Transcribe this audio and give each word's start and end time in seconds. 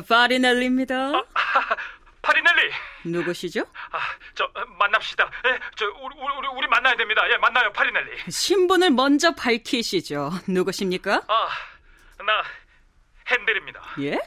파리넬리입니다. 0.00 0.94
아, 0.94 1.24
파리넬리. 2.22 2.72
누구시죠? 3.04 3.60
아, 3.90 3.98
저 4.34 4.50
만납시다. 4.78 5.30
예, 5.46 5.58
저 5.76 5.86
우리 5.86 6.16
우리 6.16 6.48
우리 6.56 6.66
만나야 6.68 6.96
됩니다. 6.96 7.22
예, 7.30 7.36
만나요, 7.36 7.72
파리넬리. 7.72 8.30
신분을 8.30 8.90
먼저 8.90 9.34
밝히시죠. 9.34 10.30
누구십니까? 10.48 11.22
아, 11.26 11.48
나 12.24 12.42
핸델입니다. 13.30 13.80
예? 14.00 14.18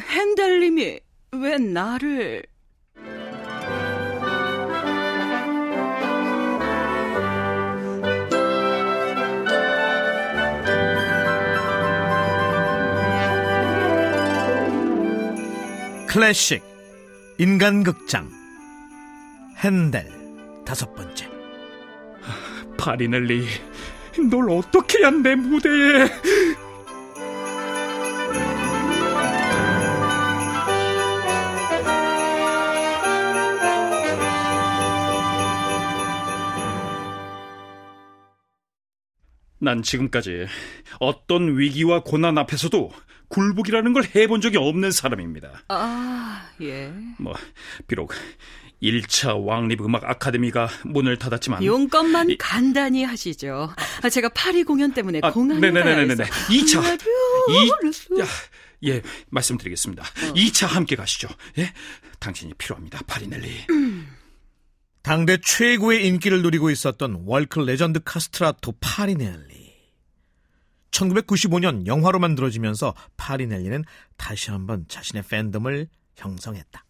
핸델님이 0.00 1.00
왜 1.32 1.58
나를... 1.58 2.42
클래식 16.12 16.62
인간극장 17.38 18.28
핸델 19.64 20.06
다섯 20.62 20.94
번째 20.94 21.26
파리넬리, 22.76 23.46
널 24.30 24.50
어떻게 24.50 24.98
해야 24.98 25.10
내 25.10 25.34
무대에? 25.34 26.10
난 39.62 39.80
지금까지 39.82 40.46
어떤 40.98 41.56
위기와 41.56 42.02
고난 42.02 42.36
앞에서도 42.36 42.90
굴복이라는 43.28 43.92
걸 43.92 44.02
해본 44.14 44.40
적이 44.40 44.56
없는 44.58 44.90
사람입니다. 44.90 45.62
아, 45.68 46.48
예. 46.60 46.92
뭐 47.18 47.32
비록 47.86 48.12
1차 48.82 49.40
왕립 49.46 49.80
음악 49.82 50.02
아카데미가 50.04 50.68
문을 50.84 51.16
닫았지만 51.16 51.64
용건만 51.64 52.30
이- 52.30 52.36
간단히 52.38 53.04
하시죠. 53.04 53.72
아, 54.02 54.08
제가 54.10 54.30
파리 54.30 54.64
공연 54.64 54.92
때문에 54.92 55.20
아, 55.22 55.30
공항에 55.32 55.60
네네네네네. 55.60 56.14
가야 56.16 56.26
해서. 56.26 56.52
2차. 56.52 57.00
이... 58.16 58.20
야, 58.20 58.26
예, 58.84 59.00
말씀드리겠습니다. 59.30 60.02
2차 60.34 60.66
함께 60.66 60.96
가시죠. 60.96 61.28
예? 61.58 61.72
당신이 62.18 62.54
필요합니다. 62.58 63.00
파리넬리. 63.06 63.48
당대 65.02 65.36
최고의 65.38 66.06
인기를 66.06 66.42
누리고 66.42 66.70
있었던 66.70 67.22
월클 67.26 67.58
레전드 67.60 68.00
카스트라토 68.04 68.74
파리넬리 68.80 69.72
1995년 70.92 71.86
영화로 71.86 72.18
만들어지면서 72.18 72.94
파리넬리는 73.16 73.84
다시 74.16 74.50
한번 74.50 74.84
자신의 74.88 75.24
팬덤을 75.28 75.88
형성했다 76.16 76.84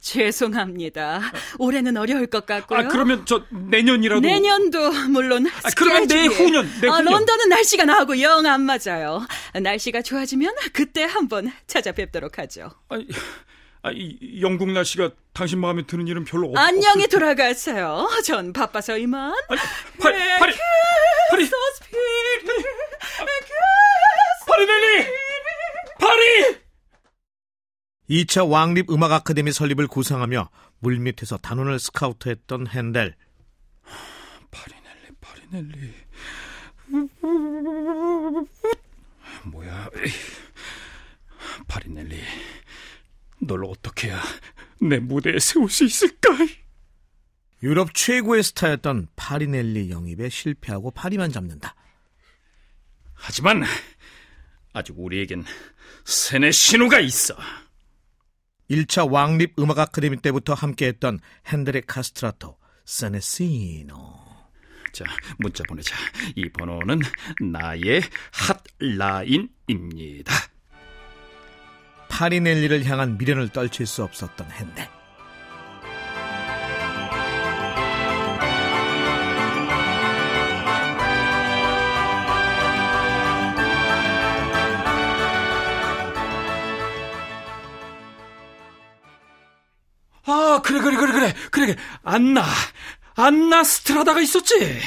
죄송합니다. 0.00 1.20
올해는 1.58 1.96
어려울 1.96 2.26
것 2.26 2.44
같고요. 2.44 2.78
아, 2.80 2.88
그러면 2.88 3.24
저 3.24 3.42
내년이라도 3.50 4.20
내년도 4.20 4.92
물론 5.08 5.46
아, 5.46 5.70
그러면 5.74 6.06
스케줄이- 6.06 6.28
내후년, 6.28 6.66
아, 6.66 6.80
내후년. 6.82 7.04
런던은 7.06 7.48
날씨가 7.48 7.86
나하고 7.86 8.20
영 8.20 8.44
안 8.44 8.60
맞아요. 8.60 9.26
날씨가 9.54 10.02
좋아지면 10.02 10.54
그때 10.74 11.04
한번 11.04 11.50
찾아뵙도록 11.66 12.38
하죠. 12.38 12.70
아니, 12.90 13.08
아, 13.86 13.90
이 13.92 14.40
영국 14.40 14.70
날씨가 14.70 15.10
당신 15.34 15.60
마음에 15.60 15.82
드는 15.86 16.08
일은 16.08 16.24
별로 16.24 16.48
없, 16.48 16.56
안녕히 16.56 17.04
없을- 17.04 17.10
돌아가세요. 17.10 18.08
전 18.24 18.50
바빠서 18.54 18.96
이만. 18.96 19.34
아니, 19.48 19.60
파 20.00 20.08
리, 20.10 20.16
파리, 20.38 20.54
파리, 21.30 21.44
sospiri. 21.46 21.98
파리 24.46 24.66
넬리! 24.66 25.06
파리! 25.98 26.58
2차 28.08 28.48
왕립 28.50 28.90
음악 28.90 29.12
아카데미 29.12 29.52
설립을 29.52 29.86
구상하며 29.86 30.48
물밑에서 30.78 31.36
단원을 31.38 31.78
스카우트했던 31.78 32.68
헨델 32.68 33.14
파리넬리, 34.50 35.10
파리넬리. 35.20 35.94
뭐야? 39.44 39.90
파리넬리, 41.68 42.20
널 43.46 43.64
어떻게 43.64 44.08
해야 44.08 44.20
내 44.80 44.98
무대에 44.98 45.38
세울 45.38 45.68
수 45.70 45.84
있을까? 45.84 46.30
유럽 47.62 47.94
최고의 47.94 48.42
스타였던 48.42 49.08
파리넬리 49.16 49.90
영입에 49.90 50.28
실패하고 50.28 50.90
파리만 50.90 51.32
잡는다 51.32 51.74
하지만 53.14 53.64
아직 54.74 54.98
우리에겐 54.98 55.44
세네 56.04 56.50
신호가 56.50 57.00
있어. 57.00 57.34
1차 58.70 59.10
왕립 59.10 59.58
음악 59.58 59.78
아카데미 59.78 60.16
때부터 60.18 60.52
함께했던 60.54 61.20
핸델의 61.46 61.82
카스트라토 61.86 62.58
세네시노 62.84 64.24
자, 64.92 65.04
문자 65.38 65.64
보내자. 65.64 65.96
이 66.36 66.48
번호는 66.50 67.00
나의 67.40 68.02
핫라인입니다. 68.78 70.32
파리넬리를 72.14 72.84
향한 72.84 73.18
미련을 73.18 73.48
떨칠 73.48 73.86
수 73.86 74.04
없었던 74.04 74.48
핸델 74.52 74.88
아, 90.26 90.62
그래, 90.64 90.80
그래, 90.80 90.96
그래, 90.96 91.12
그래, 91.12 91.34
그래. 91.50 91.76
안나, 92.02 92.44
안나 93.14 93.62
스트라다가 93.62 94.22
있었지. 94.22 94.80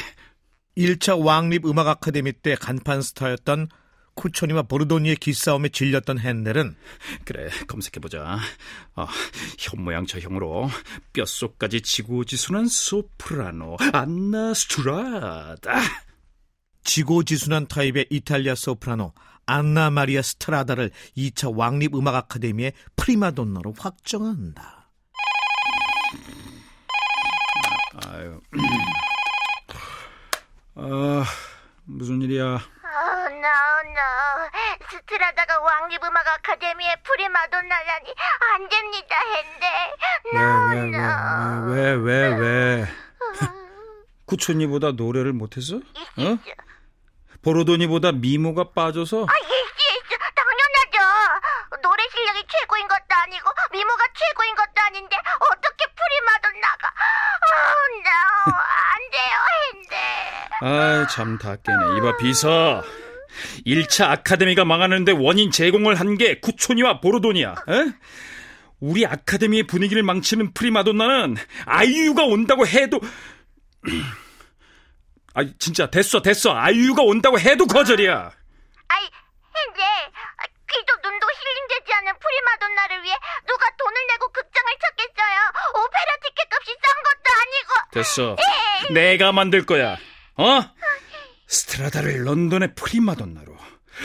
1차 0.76 1.24
왕립 1.24 1.64
음악 1.66 1.86
아카데미 1.86 2.32
때 2.32 2.56
간판 2.56 3.02
스타였던 3.02 3.68
쿠초니와 4.18 4.62
보르도니의 4.62 5.16
기싸움에 5.16 5.68
질렸던 5.68 6.18
핸델은 6.18 6.74
그래, 7.24 7.48
검색해보자. 7.68 8.38
아, 8.96 9.06
현 9.58 9.82
모양 9.82 10.06
저형으로 10.06 10.68
뼛속까지 11.12 11.82
지고지순한 11.82 12.66
소프라노, 12.66 13.76
안나 13.92 14.54
스트라다. 14.54 15.72
지고지순한 16.82 17.68
타입의 17.68 18.06
이탈리아 18.10 18.54
소프라노 18.54 19.12
안나 19.46 19.90
마리아 19.90 20.20
스트라다를 20.20 20.90
2차 21.16 21.56
왕립 21.56 21.94
음악 21.94 22.14
아카데미의 22.16 22.72
프리마돈나로 22.96 23.74
확정한다. 23.78 24.90
아유. 28.06 28.40
아, 30.74 31.24
무슨 31.84 32.22
일이야? 32.22 32.60
스트라다가 34.90 35.60
왕립음악 35.60 36.26
아카데미의 36.26 36.96
프리마돈나라니 37.02 38.14
안 38.54 38.68
됩니다 38.68 39.16
헨델 39.34 39.68
no 40.34 40.96
no 40.96 41.72
왜, 41.72 41.92
왜, 41.92 42.28
왜? 42.36 42.86
쿠초니보다 44.26 44.92
노래를 44.96 45.32
못해서? 45.32 45.76
어? 45.76 46.38
보르도니보다 47.42 48.12
미모가 48.12 48.72
빠져서? 48.74 49.26
아 49.28 49.34
yes 49.38 49.52
yes 49.52 50.18
당연하죠 50.34 51.80
노래 51.82 52.02
실력이 52.10 52.44
최고인 52.48 52.88
것도 52.88 53.04
아니고 53.08 53.50
미모가 53.72 54.04
최고인 54.14 54.54
것도 54.54 54.72
아닌데 54.86 55.16
어떻게 55.38 55.84
프리마돈나가 55.94 56.92
oh 57.44 58.00
no 58.00 58.54
안 58.54 59.10
돼요 59.10 59.36
핸델 59.74 59.98
아이, 60.60 61.06
참다 61.08 61.54
깨네. 61.56 61.98
이봐, 61.98 62.16
비서. 62.16 62.82
1차 63.66 64.08
아카데미가 64.10 64.64
망하는데 64.64 65.12
원인 65.12 65.50
제공을 65.50 65.94
한 65.98 66.16
게 66.18 66.40
쿠초니와 66.40 67.00
보르도니야. 67.00 67.54
에? 67.68 67.92
우리 68.80 69.04
아카데미의 69.06 69.64
분위기를 69.64 70.02
망치는 70.02 70.52
프리마돈나는 70.54 71.36
아이유가 71.66 72.24
온다고 72.24 72.66
해도 72.66 73.00
아 75.34 75.44
진짜 75.58 75.88
됐어 75.90 76.22
됐어 76.22 76.54
아이유가 76.56 77.02
온다고 77.02 77.38
해도 77.38 77.66
거절이야. 77.66 78.30
아이 78.88 79.02
핸델 79.02 79.84
귀도 80.70 80.92
눈도 81.02 81.26
힐링되지 81.26 81.92
않는 81.92 82.12
프리마돈나를 82.18 83.02
위해 83.04 83.14
누가 83.46 83.66
돈을 83.78 83.94
내고 84.12 84.28
극장을 84.32 84.72
찾겠어요 84.80 85.38
오페라 85.74 86.16
티켓 86.24 86.48
값이 86.52 86.76
싼 86.82 86.94
것도 87.04 87.26
아니고 87.40 87.90
됐어. 87.92 88.36
내가 88.92 89.32
만들 89.32 89.64
거야. 89.66 89.96
어? 90.36 90.60
스트라다를 91.78 92.24
런던의 92.24 92.74
프리마돈나로. 92.74 93.56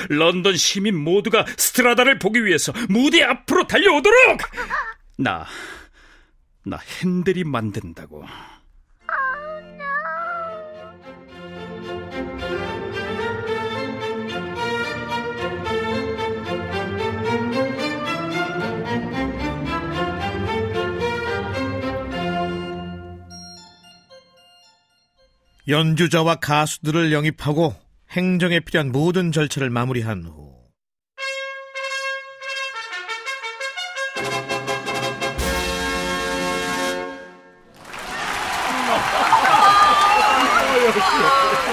런던 0.10 0.56
시민 0.56 0.96
모두가 0.96 1.46
스트라다를 1.58 2.20
보기 2.20 2.46
위해서 2.46 2.72
무대 2.90 3.24
앞으로 3.24 3.68
달려오도록! 3.68 4.40
나, 5.18 5.46
나 6.66 6.78
핸들이 7.02 7.44
만든다고. 7.44 8.26
연주자와 25.68 26.36
가수들을 26.36 27.14
영입하고 27.14 27.74
행정에 28.12 28.60
필요한 28.60 28.92
모든 28.92 29.32
절차를 29.32 29.70
마무리한 29.70 30.24
후 30.24 30.54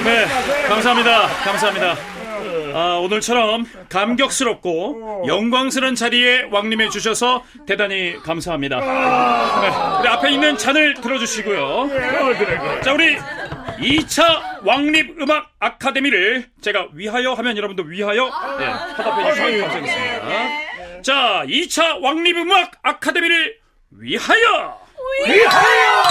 네, 0.04 0.24
감사합니다. 0.68 1.26
감사합니다. 1.44 1.96
아, 2.72 2.98
오늘처럼 3.02 3.66
감격스럽고 3.88 5.24
영광스러운 5.26 5.94
자리에 5.94 6.44
왕림해 6.50 6.88
주셔서 6.90 7.42
대단히 7.66 8.16
감사합니다. 8.22 8.78
네, 8.78 9.68
우리 10.00 10.08
앞에 10.08 10.30
있는 10.30 10.56
잔을 10.56 10.94
들어주시고요. 10.94 11.90
자, 12.82 12.92
우리 12.92 13.18
2차 13.80 14.66
왕립 14.66 15.20
음악 15.20 15.52
아카데미를 15.58 16.50
제가 16.60 16.88
위하여 16.92 17.32
하면 17.32 17.56
여러분도 17.56 17.82
위하여 17.84 18.24
네, 18.58 18.66
화답해 18.66 19.30
주시면 19.30 19.60
감사하겠습니다. 19.60 21.02
자, 21.02 21.42
2차 21.46 22.02
왕립 22.02 22.36
음악 22.36 22.72
아카데미를 22.82 23.58
위하여! 23.92 24.80
위하여! 25.26 26.02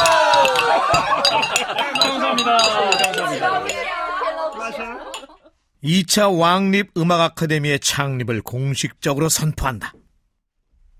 감사합니다. 2.01 2.57
감사합니다. 2.57 3.65
2차 5.83 6.37
왕립 6.37 6.91
음악 6.97 7.21
아카데미의 7.21 7.79
창립을 7.79 8.41
공식적으로 8.41 9.29
선포한다. 9.29 9.93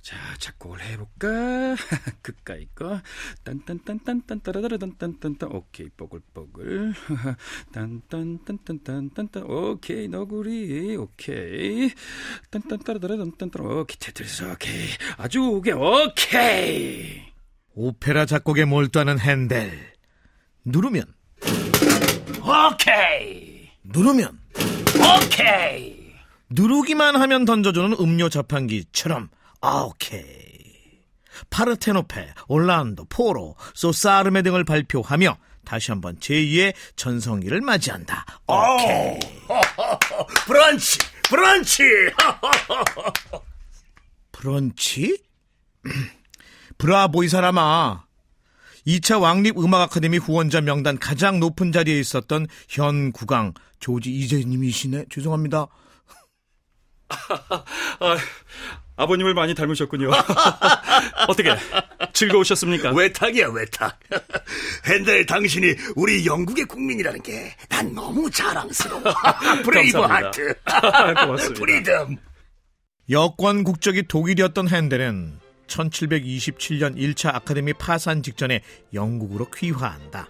자, 0.02 0.18
작곡을 0.40 0.82
해볼까? 0.82 1.76
그까이 2.22 2.68
거. 2.74 3.02
딴딴딴딴딴 3.44 4.42
따라따라딴딴딴. 4.42 5.52
오케이, 5.52 5.90
뽀글뽀글. 5.90 6.94
딴딴딴딴딴딴딴. 7.74 9.44
오케이, 9.44 10.08
너구리. 10.08 10.96
오케이. 10.96 11.92
딴딴따라따라딴딴. 12.50 13.52
오케이, 13.62 13.98
테트리스. 14.00 14.44
오케이. 14.44 14.88
아주 15.18 15.42
오게 15.42 15.74
오케이. 15.74 17.30
오페라 17.76 18.26
작곡에 18.26 18.66
몰두하는 18.66 19.20
핸델. 19.20 19.94
누르면, 20.66 21.06
오케이. 22.42 23.70
누르면, 23.84 24.40
오케이. 24.96 26.14
누르기만 26.50 27.16
하면 27.16 27.46
던져주는 27.46 27.96
음료 28.00 28.28
자판기처럼, 28.28 29.30
아, 29.62 29.82
오케이. 29.82 30.24
파르테노페, 31.50 32.34
올란도, 32.48 33.06
포로, 33.06 33.56
소사르메 33.74 34.42
등을 34.42 34.64
발표하며 34.64 35.38
다시 35.66 35.92
한번 35.92 36.18
제2의 36.18 36.74
전성기를 36.96 37.62
맞이한다. 37.62 38.26
오케이. 38.48 39.20
브런치, 40.46 40.98
브런치. 41.30 41.84
브런치? 44.32 45.22
브라보 46.78 47.24
이 47.24 47.30
사람아. 47.30 48.06
2차 48.88 49.22
왕립 49.22 49.60
음악 49.60 49.82
아카데미 49.82 50.18
후원자 50.18 50.62
명단 50.62 50.98
가장 50.98 51.40
높은 51.40 51.72
자리에 51.72 52.00
있었던 52.00 52.48
현 52.68 53.12
국왕 53.12 53.54
조지 53.80 54.12
2세님이시네. 54.12 55.06
죄송합니다. 55.10 55.68
아, 57.10 58.18
아버님을 59.00 59.34
많이 59.34 59.56
닮으셨군요. 59.56 60.12
어떻게 61.30 61.56
즐거우셨습니까? 62.12 62.92
외탁이야 62.92 63.48
외탁. 63.48 63.98
핸델 64.88 65.26
당신이 65.26 65.74
우리 65.96 66.26
영국의 66.26 66.66
국민이라는 66.66 67.22
게 67.24 67.56
난 67.80 67.94
너무 67.96 68.30
자랑스러워. 68.30 69.02
Brave 69.64 70.00
heart. 70.00 70.54
고맙습니다. 71.24 71.60
Freedom. 71.60 72.18
여권 73.10 73.64
국적이 73.64 74.04
독일이었던 74.08 74.68
핸델은 74.68 75.40
1727년 75.68 76.98
1차 76.98 77.34
아카데미 77.34 77.72
파산 77.74 78.22
직전에 78.22 78.62
영국으로 78.94 79.50
귀화한다. 79.50 80.28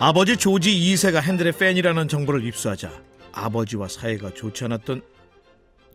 아버지 0.00 0.36
조지 0.36 0.70
2세가 0.70 1.20
핸델의 1.20 1.52
팬이라는 1.58 2.08
정보를 2.08 2.42
입수하자 2.44 2.90
아버지와 3.32 3.86
사이가 3.88 4.32
좋지 4.34 4.64
않았던 4.64 5.02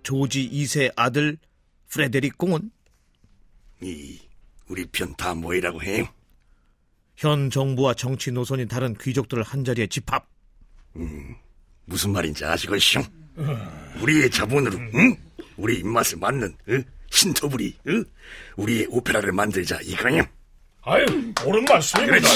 조지 0.03 0.47
2세 0.51 0.93
아들 0.95 1.37
프레데릭 1.89 2.37
공은 2.37 2.69
이 3.81 4.19
우리 4.67 4.85
편 4.85 5.13
다 5.15 5.33
모이라고 5.33 5.81
해. 5.83 6.07
현 7.17 7.49
정부와 7.49 7.93
정치 7.95 8.31
노선이 8.31 8.67
다른 8.67 8.93
귀족들을 8.95 9.41
한자리에 9.43 9.87
집합. 9.87 10.27
무슨 11.85 12.11
말인지 12.11 12.45
아시겠슈? 12.45 13.01
우리의 14.01 14.29
자본으로, 14.29 14.77
응? 14.77 15.15
우리 15.57 15.79
입맛을 15.79 16.17
맞는 16.19 16.55
응? 16.69 16.83
신토불이, 17.11 17.75
응? 17.87 18.03
우리의 18.57 18.87
오페라를 18.89 19.31
만들자 19.31 19.79
이거냐? 19.81 20.29
아유, 20.85 21.05
옳은 21.43 21.65
말씀입니다. 21.65 22.29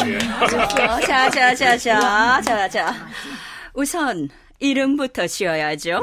어, 0.44 1.00
자, 1.02 1.30
자, 1.30 1.54
자, 1.56 1.78
자, 1.78 2.42
자, 2.42 2.68
자. 2.70 2.96
우선 3.76 4.28
이름부터 4.60 5.28
지어야죠. 5.28 5.98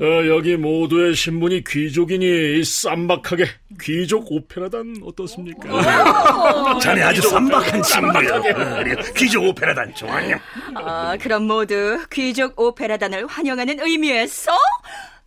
어, 0.00 0.26
여기 0.26 0.56
모두의 0.56 1.14
신분이 1.14 1.62
귀족이니 1.64 2.64
쌈박하게 2.64 3.44
귀족 3.82 4.32
오페라단 4.32 4.96
어떻습니까? 5.04 6.78
자네 6.80 7.02
아주 7.02 7.20
쌈박한 7.20 7.82
친구야. 7.82 8.40
그래, 8.40 8.96
귀족 9.14 9.44
오페라단 9.44 9.94
좋아요. 9.94 10.36
어, 10.76 11.14
그럼 11.20 11.46
모두 11.46 12.02
귀족 12.10 12.58
오페라단을 12.58 13.26
환영하는 13.26 13.78
의미에서 13.78 14.52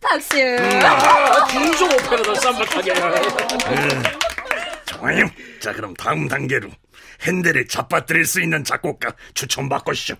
박수. 0.00 0.34
귀족 1.50 1.92
오페라단 1.94 2.34
쌈박하게. 2.34 2.92
자, 5.60 5.72
그럼 5.72 5.94
다음 5.94 6.28
단계로 6.28 6.70
핸델을 7.22 7.66
잡아뜨릴 7.66 8.24
수 8.24 8.40
있는 8.40 8.64
작곡가 8.64 9.14
추천받고시죠. 9.34 10.14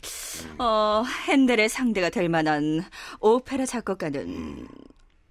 어, 0.58 1.04
핸델의 1.28 1.68
상대가 1.68 2.11
될 2.11 2.28
만한 2.28 2.85
오페라 3.20 3.66
작곡가는 3.66 4.66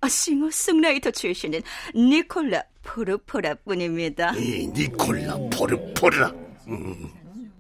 어, 0.01 0.07
싱어송라이터 0.07 1.11
출신인 1.11 1.61
니콜라 1.95 2.63
포르포라뿐입니다. 2.83 4.33
이 4.35 4.67
니콜라 4.67 5.37
포르포르라. 5.51 6.33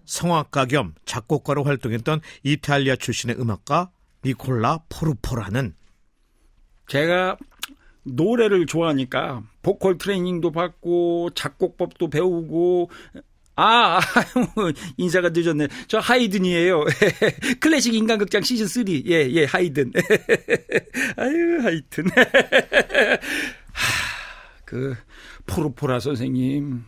성악가 0.05 0.65
겸 0.65 0.95
작곡가로 1.05 1.63
활동했던 1.63 2.21
이탈리아 2.43 2.95
출신의 2.95 3.37
음악가 3.39 3.91
니콜라 4.23 4.79
포르포라는 4.89 5.75
제가 6.87 7.37
노래를 8.07 8.65
좋아하니까 8.65 9.43
보컬 9.61 9.97
트레이닝도 9.97 10.51
받고 10.51 11.31
작곡법도 11.35 12.09
배우고 12.09 12.89
아, 13.59 13.99
인사가 14.97 15.29
늦었네. 15.29 15.67
저 15.87 15.97
하이든이에요. 15.97 16.85
클래식 17.59 17.95
인간극장 17.95 18.43
시즌 18.43 18.67
3. 18.67 18.85
예, 19.07 19.27
예, 19.31 19.45
하이든. 19.45 19.93
아유, 21.17 21.59
하이튼. 21.63 22.05
하, 23.73 23.97
그 24.63 24.95
포르포라 25.47 25.99
선생님 25.99 26.83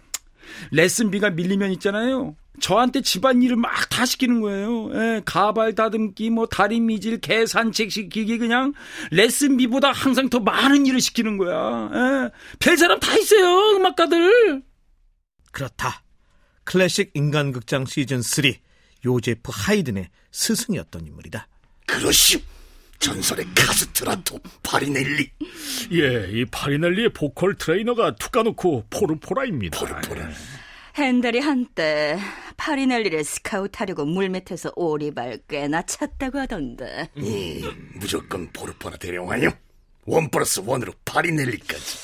레슨비가 0.71 1.31
밀리면 1.31 1.71
있잖아요. 1.73 2.35
저한테 2.59 3.01
집안일을 3.01 3.55
막 3.55 3.89
다 3.89 4.05
시키는 4.05 4.41
거예요. 4.41 4.89
예, 4.93 5.21
가발 5.25 5.75
다듬기, 5.75 6.29
뭐 6.29 6.45
다리 6.45 6.79
미질, 6.79 7.19
계산책 7.19 7.91
시키기 7.91 8.37
그냥 8.37 8.73
레슨비보다 9.11 9.91
항상 9.91 10.29
더 10.29 10.39
많은 10.39 10.85
일을 10.85 11.01
시키는 11.01 11.37
거야. 11.37 11.89
예, 11.93 12.29
별 12.59 12.77
사람 12.77 12.99
다 12.99 13.17
있어요, 13.17 13.75
음악가들. 13.75 14.61
그렇다. 15.51 16.03
클래식 16.63 17.11
인간극장 17.15 17.85
시즌 17.85 18.21
3 18.21 18.45
요제프 19.05 19.51
하이든의 19.53 20.09
스승이었던 20.31 21.07
인물이다. 21.07 21.47
그러시오. 21.87 22.39
전설의 22.99 23.45
카스트라토 23.55 24.39
파리넬리. 24.61 25.31
예, 25.93 26.29
이 26.31 26.45
파리넬리의 26.45 27.09
보컬 27.13 27.55
트레이너가 27.55 28.15
투카노코 28.15 28.85
포르포라입니다. 28.89 29.79
포르포라. 29.79 30.29
핸델이 31.03 31.39
한때 31.39 32.19
파리넬리를 32.57 33.23
스카우트하려고 33.23 34.05
물밑에서 34.05 34.73
오리발 34.75 35.39
꽤나 35.47 35.81
찼다고 35.83 36.39
하던데. 36.39 37.09
이 37.15 37.63
무조건 37.95 38.51
포르포라 38.51 38.97
대령하여 38.97 39.49
one 40.05 40.29
plus 40.29 40.61
one으로 40.65 40.91
파리넬리까지. 41.05 41.97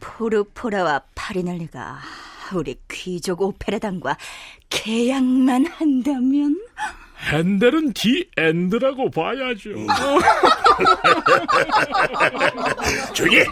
포르포라와 0.00 1.04
파리넬리가 1.14 2.00
우리 2.54 2.78
귀족 2.90 3.40
오페라단과 3.40 4.18
계약만 4.68 5.66
한다면 5.66 6.60
핸델은 7.22 7.92
the 7.92 8.28
end라고 8.36 9.10
봐야죠. 9.10 9.70
저기 13.14 13.44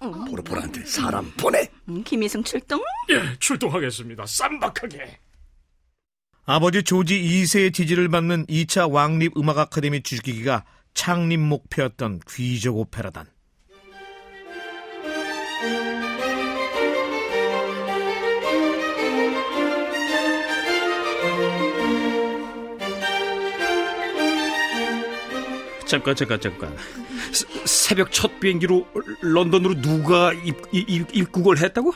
포르포라한테 0.00 0.82
사람 0.84 1.30
보내. 1.36 1.68
음, 1.88 2.02
김희승 2.02 2.42
출동? 2.44 2.80
예, 3.10 3.22
출동하겠습니다. 3.38 4.24
쌈박하게. 4.26 5.18
아버지 6.46 6.82
조지 6.82 7.20
2세의 7.20 7.74
지지를 7.74 8.08
받는 8.08 8.46
2차 8.46 8.90
왕립 8.90 9.36
음악 9.36 9.58
아카데미 9.58 10.02
주기기가 10.02 10.64
창립 10.94 11.40
목표였던 11.40 12.20
귀족 12.28 12.78
오페라단. 12.78 13.26
잠깐 25.90 26.14
잠깐 26.14 26.40
잠깐 26.40 26.76
새- 27.32 27.46
새벽 27.64 28.12
첫 28.12 28.38
비행기로 28.38 28.86
런던으로 29.22 29.80
누가 29.82 30.32
입, 30.32 30.56
입, 30.70 31.08
입국을 31.12 31.58
했다고? 31.58 31.92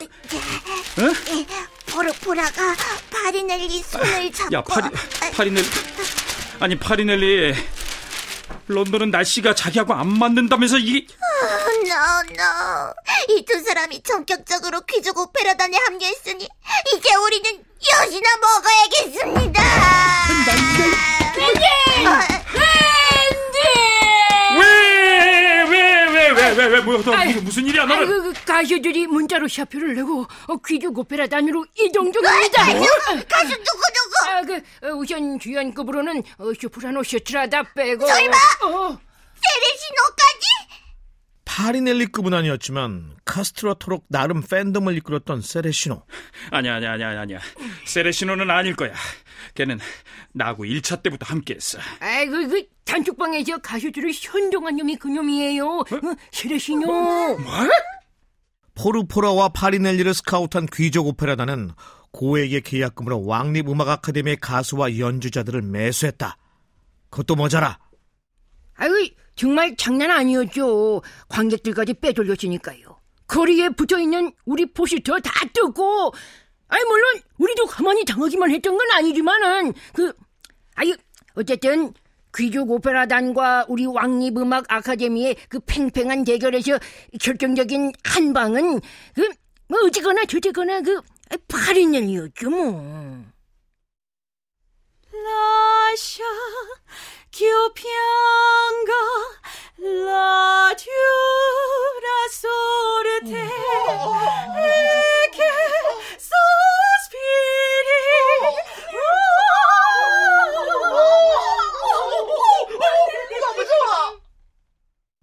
포르포라가 1.87 2.75
파리넬리 3.13 3.83
손을 3.85 4.33
잡고 4.33 4.53
야 4.57 4.63
파리 4.63 4.89
파리넬리 5.33 5.67
아니 6.59 6.77
파리넬리 6.77 7.55
런던은 8.67 9.11
날씨가 9.13 9.55
자기하고 9.55 9.95
안 9.95 10.09
맞는다면서 10.19 10.79
이게 10.79 11.07
no, 11.85 11.95
no. 12.31 13.37
이두 13.39 13.63
사람이 13.63 14.03
전격적으로 14.03 14.81
귀족 14.89 15.19
오페라단에 15.19 15.77
합류했으니 15.77 16.49
이제 16.97 17.15
우리는 17.15 17.63
엿이나 17.93 18.29
먹어야겠습니다. 18.39 19.63
왜 21.37 22.44
왜왜왜왜왜 26.67 27.03
뭐야 27.03 27.33
너 27.35 27.41
무슨 27.43 27.67
일이야 27.67 27.85
너는 27.85 28.03
아이고, 28.09 28.23
그 28.33 28.45
가수들이 28.45 29.07
문자로 29.07 29.49
샤표를 29.49 29.95
내고 29.95 30.23
어, 30.49 30.57
귀족 30.67 30.99
오페라단으로 30.99 31.67
이동 31.79 32.13
중입니다. 32.13 32.63
가수 32.65 33.49
누구 33.51 33.83
누구? 33.95 34.29
아, 34.29 34.43
그 34.43 34.57
어, 34.87 34.91
우선 34.97 35.39
주연급으로는 35.39 36.23
어, 36.39 36.53
소프라노 36.61 37.03
셔츠라다 37.03 37.63
빼고 37.75 38.07
설마? 38.07 38.37
어, 38.65 38.99
세레시노까지? 39.35 40.45
파리넬리급은 41.45 42.35
아니었지만 42.35 43.17
카스트라토록 43.25 44.07
나름 44.09 44.43
팬덤을 44.43 44.97
이끌었던 44.97 45.41
세레시노. 45.41 46.05
아니야 46.51 46.77
아니야 46.77 46.93
아니야 46.93 47.21
아니야 47.21 47.39
세레시노는 47.87 48.51
아닐 48.51 48.75
거야 48.75 48.93
걔는 49.55 49.79
나하고 50.33 50.65
1차 50.65 51.03
때부터 51.03 51.27
함께했어 51.27 51.79
아이고 52.01 52.49
그 52.49 52.67
단축방에서 52.85 53.59
가수들을 53.59 54.11
현동한 54.13 54.77
놈이 54.77 54.97
그놈이에요. 54.97 55.67
어, 55.67 55.85
시레시노. 56.31 56.87
포르포라와 58.75 59.51
파리넬리를 59.51 60.13
스카우트한 60.15 60.67
귀족 60.73 61.07
오페라단은 61.07 61.71
고액의 62.13 62.63
계약금으로 62.63 63.25
왕립 63.25 63.69
음악 63.69 63.89
아카데미의 63.89 64.37
가수와 64.41 64.99
연주자들을 64.99 65.63
매수했다. 65.63 66.37
그것도 67.11 67.37
모자라. 67.37 67.79
아이고 68.75 68.95
정말 69.37 69.77
장난 69.77 70.11
아니었죠. 70.11 71.03
관객들까지 71.29 71.95
빼돌렸으니까요. 71.95 73.01
거리에 73.27 73.71
붙어 73.71 73.99
있는 73.99 74.33
우리 74.45 74.67
포스터 74.73 75.19
다 75.21 75.31
뜯고 75.53 76.13
아이 76.69 76.83
물론 76.85 77.21
우리도 77.39 77.67
가만히 77.67 78.05
당하기만 78.05 78.51
했던 78.51 78.77
건 78.77 78.91
아니지만은 78.93 79.73
그 79.93 80.13
아유 80.75 80.95
어쨌든 81.35 81.93
귀족 82.37 82.71
오페라단과 82.71 83.67
우리 83.69 83.87
왕립 83.87 84.37
음악 84.39 84.65
아카데미의 84.69 85.37
그 85.49 85.61
팽팽한 85.61 86.25
대결에서 86.25 86.79
결정적인 87.21 87.93
한 88.05 88.33
방은 88.33 88.81
그 89.15 89.45
뭐 89.69 89.81
어찌거나 89.87 90.25
저찌거나 90.27 90.81
그 90.83 91.01
파리넬이었죠 91.49 92.51
뭐. 92.51 93.25
라샤 95.13 96.23
기오피앙가 97.31 98.93
라듀라 99.81 100.89
소르테 102.31 103.49
에게 105.25 105.43
소스피리 105.43 105.53
너무 105.65 105.93
좋아. 105.95 106.04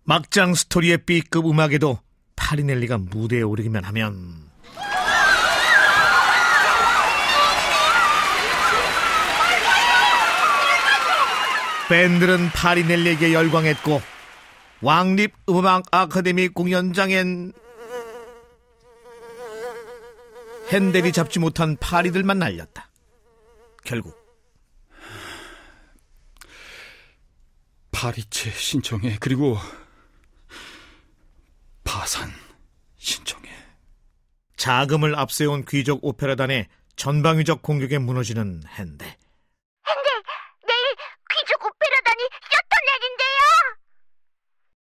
막장 0.04 0.54
스토리의 0.56 1.06
B급 1.06 1.48
음악에도 1.48 2.00
파리넬리가 2.36 2.98
무대에 2.98 3.44
오르기만 3.44 3.86
하면. 3.86 4.50
밴들은 11.88 12.50
파리넬리에게 12.50 13.34
열광했고 13.34 14.02
왕립 14.82 15.34
음악 15.48 15.84
아카데미 15.92 16.50
공연장엔 16.50 17.54
핸델이 20.72 21.12
잡지 21.12 21.40
못한 21.40 21.76
파리들만 21.78 22.40
날렸다. 22.40 22.90
결국 23.84 24.18
파리채 27.92 28.52
신청해 28.52 29.18
그리고 29.20 29.58
파산 31.84 32.32
신청해 32.98 33.50
자금을 34.56 35.16
앞세운 35.16 35.66
귀족 35.66 36.06
오페라단의 36.06 36.68
전방위적 36.96 37.62
공격에 37.62 37.98
무너지는 37.98 38.64
핸델. 38.68 39.18
근데 39.84 40.10
내일 40.68 40.96
귀족 41.36 41.66
오페라단이 41.66 42.24
셔터넷인데요. 42.50 43.42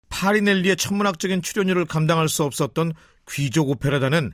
파리넬리의 0.08 0.76
천문학적인 0.76 1.42
출연료를 1.42 1.85
감당할 1.85 2.28
수 2.28 2.42
없었던 2.42 2.94
귀족 3.30 3.68
오페라단은 3.68 4.32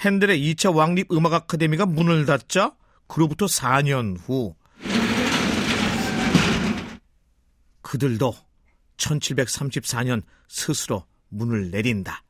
핸델의 0.00 0.40
2차 0.54 0.74
왕립 0.74 1.12
음악 1.12 1.34
아카데미가 1.34 1.86
문을 1.86 2.24
닫자 2.24 2.74
그로부터 3.06 3.46
4년 3.46 4.16
후 4.18 4.54
그들도 7.82 8.34
1734년 8.96 10.22
스스로 10.48 11.04
문을 11.28 11.70
내린다. 11.70 12.22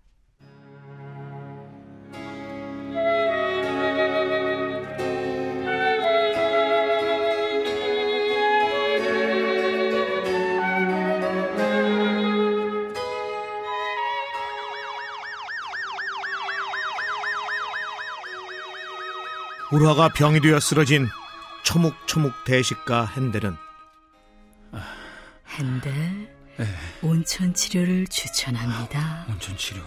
울화가 19.80 20.10
병이 20.10 20.40
되어 20.40 20.60
쓰러진 20.60 21.08
초묵초묵 21.62 22.44
대식가 22.44 23.06
핸델은 23.06 23.56
핸델 25.48 26.28
온천 27.00 27.54
치료를 27.54 28.06
추천합니다. 28.08 29.24
온천 29.30 29.56
치료 29.56 29.82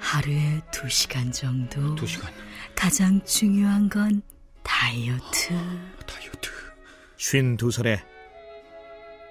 하루에 0.00 0.60
두 0.72 0.88
시간 0.88 1.30
정도. 1.30 1.94
2시간 1.94 2.26
가장 2.74 3.24
중요한 3.24 3.88
건 3.88 4.20
다이어트. 4.64 5.50
다이어트 6.04 6.50
52살에 7.16 8.00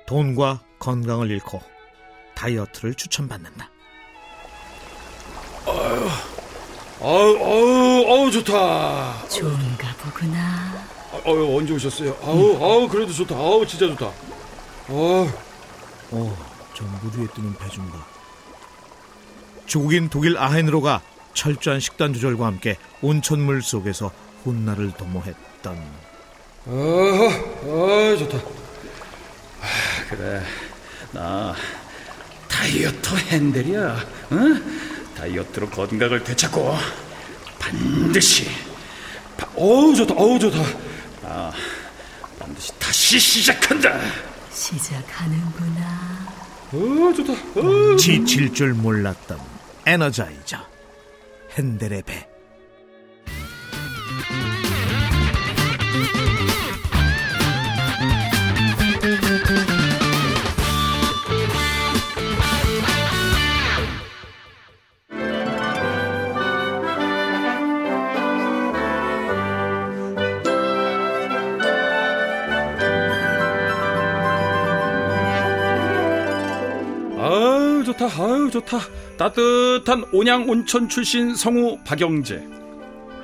돈과 0.07 0.63
건강을 0.79 1.29
잃고 1.29 1.62
다이어트를 2.36 2.93
추천받는다. 2.93 3.69
아 5.65 6.34
우 7.01 7.05
아우 7.05 8.05
아우 8.09 8.31
좋다 8.31 9.27
좋은가 9.29 9.87
보구나. 9.99 10.85
아유 11.25 11.55
언제 11.57 11.73
오셨어요 11.73 12.15
아우 12.23 12.55
아우 12.63 12.87
그래도 12.87 13.11
좋다 13.13 13.35
아우 13.35 13.65
진짜 13.65 13.87
좋다 13.87 14.11
아우 14.89 15.27
어, 16.11 16.37
저 16.73 16.83
무드에 17.03 17.25
뜨는 17.33 17.55
배좀 17.57 17.89
봐. 17.89 17.97
조국인 19.65 20.09
독일 20.09 20.37
아헨으로 20.37 20.81
가 20.81 21.01
철저한 21.33 21.79
식단 21.79 22.13
조절과 22.13 22.45
함께 22.45 22.77
온천물 23.01 23.61
속에서 23.61 24.11
훗날을 24.43 24.91
도모했던 24.91 26.05
아, 26.67 26.71
아 26.71 28.15
좋다. 28.17 28.37
아, 28.37 30.07
그래, 30.09 30.41
나 31.11 31.53
다이어트 32.47 33.15
핸들이야. 33.15 34.05
응? 34.31 34.94
다이어트로 35.15 35.69
건강을 35.69 36.24
되찾고 36.24 36.75
반드시. 37.60 38.48
바, 39.38 39.48
어우 39.55 39.95
좋다, 39.95 40.13
어우 40.15 40.39
좋다. 40.39 40.57
아, 41.24 41.51
난 42.39 42.55
다시 42.79 43.19
시작한다. 43.19 44.00
시작하는구나. 44.51 46.25
어, 46.72 47.13
좋다. 47.13 47.34
어. 47.60 47.95
지칠 47.98 48.53
줄 48.53 48.74
몰랐던 48.74 49.39
에너자이저 49.86 50.57
핸델의 51.57 52.03
배. 52.03 52.27
좋다. 78.09 78.24
아유, 78.24 78.50
좋다. 78.51 78.79
따뜻한 79.17 80.05
온양 80.12 80.47
온천 80.50 80.88
출신 80.89 81.35
성우 81.35 81.79
박영재. 81.85 82.43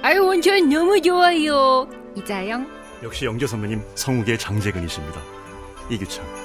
아유 0.02 0.22
온천 0.24 0.70
너무 0.70 1.00
좋아요. 1.02 1.88
이자영 2.16 2.68
역시 3.04 3.26
영재 3.26 3.46
선배님 3.46 3.82
성우계 3.96 4.38
장재근이십니다. 4.38 5.22
이규창. 5.90 6.41